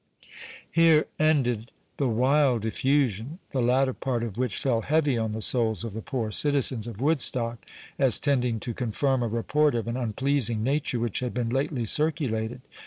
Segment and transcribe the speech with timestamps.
[0.71, 5.83] Here ended the wild effusion, the latter part of which fell heavy on the souls
[5.83, 7.59] of the poor citizens of Woodstock,
[7.99, 12.61] as tending to confirm a report of an unpleasing nature which had been lately circulated.